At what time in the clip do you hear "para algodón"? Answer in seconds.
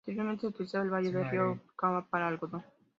2.09-2.63